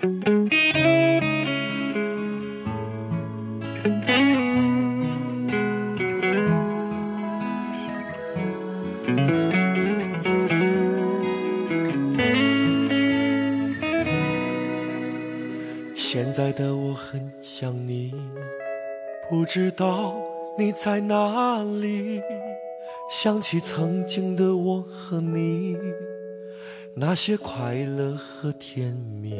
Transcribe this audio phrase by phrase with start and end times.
[0.00, 0.14] 现
[16.32, 18.14] 在的我很想你，
[19.28, 20.14] 不知道
[20.56, 22.22] 你在哪里。
[23.10, 25.76] 想起曾经的我和你，
[27.00, 28.92] 那些快乐和甜
[29.22, 29.30] 蜜。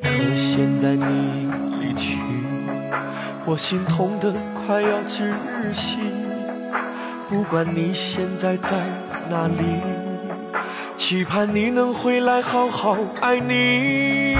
[0.00, 1.04] 可现在你
[1.80, 2.18] 离去，
[3.44, 5.32] 我心痛的快要窒
[5.72, 5.98] 息。
[7.28, 8.76] 不管你现在在
[9.28, 9.80] 哪里，
[10.96, 14.36] 期盼你能回来好好爱你。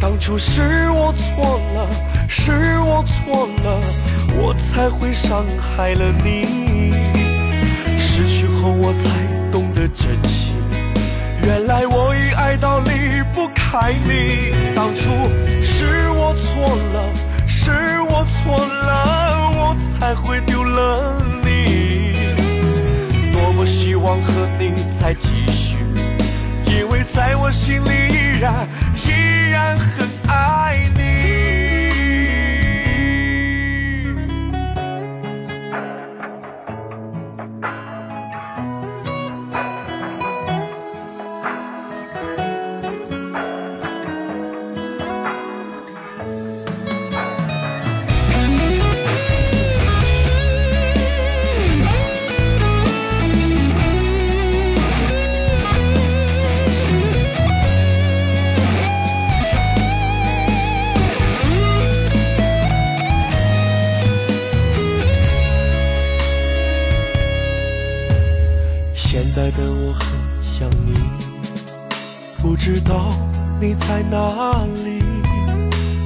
[0.00, 1.88] 当初是我错了，
[2.28, 2.52] 是
[2.86, 3.80] 我错了，
[4.40, 6.69] 我才会伤害了你。
[8.60, 9.08] 后我才
[9.50, 10.52] 懂得珍惜，
[11.44, 14.52] 原来我已爱到离不开你。
[14.74, 15.08] 当初
[15.62, 17.08] 是我错了，
[17.48, 17.70] 是
[18.02, 22.12] 我错了，我才会丢了你。
[23.32, 25.78] 多么希望和你再继续，
[26.66, 28.68] 因为在我心里依然
[29.06, 30.06] 依然很
[69.40, 70.06] 在的我很
[70.42, 70.92] 想你，
[72.42, 73.10] 不知道
[73.58, 74.52] 你在哪
[74.84, 75.02] 里。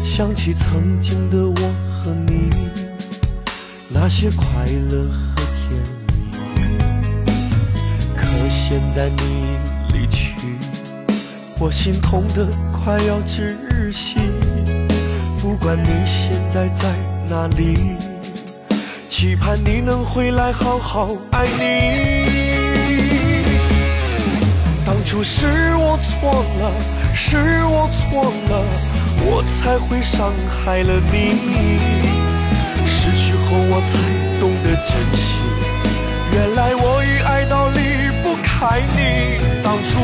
[0.04, 2.48] 想起曾经的我和你，
[3.92, 4.46] 那些快
[4.89, 5.67] 乐和甜
[6.06, 6.39] 蜜。
[8.17, 9.58] 可现在你
[9.92, 10.36] 离去，
[11.58, 13.56] 我心痛的快要窒
[13.90, 14.20] 息。
[15.42, 16.95] 不管你现在在
[17.28, 17.96] 哪里，
[19.11, 22.23] 期盼你能回来好好爱你。
[25.04, 25.44] 当初是
[25.76, 26.72] 我错了，
[27.12, 28.64] 是我错了，
[29.20, 31.36] 我才会伤害了你。
[32.86, 33.98] 失去后我才
[34.40, 35.42] 懂得珍惜，
[36.32, 37.78] 原来我已爱到离
[38.22, 39.36] 不开你。
[39.62, 40.00] 当初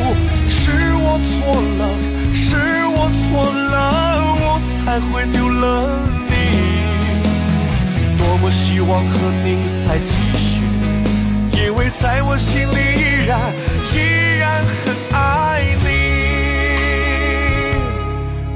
[0.47, 1.89] 是我错了，
[2.31, 5.97] 是我错了，我才会丢了
[6.29, 6.31] 你。
[8.19, 10.61] 多么希望和你再继续，
[11.99, 13.53] 在我心里依然
[13.93, 15.89] 依然很爱你。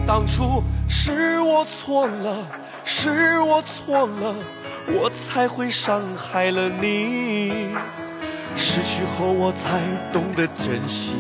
[0.08, 2.48] 当初是我错了，
[2.84, 4.36] 是我错了，
[4.88, 7.76] 我才会伤害了你。
[8.56, 9.82] 失去后我才
[10.14, 11.16] 懂得珍惜，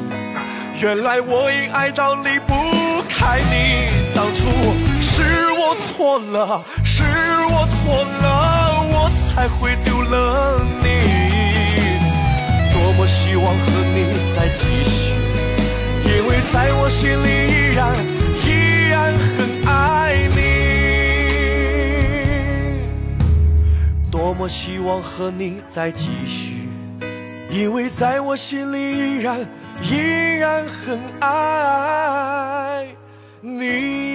[0.79, 2.53] 原来我已爱到离不
[3.09, 4.13] 开你。
[4.15, 4.47] 当初
[5.01, 7.03] 是我错了，是
[7.49, 11.34] 我错了，我才会丢了你。
[12.95, 15.13] 多么希望和你再继续，
[16.05, 17.93] 因为在我心里依然
[18.45, 18.47] 依
[18.89, 20.39] 然很爱你。
[24.09, 26.69] 多么希望和你再继续，
[27.49, 29.45] 因为在我心里依然
[29.81, 29.97] 依
[30.39, 32.87] 然很爱
[33.41, 34.14] 你。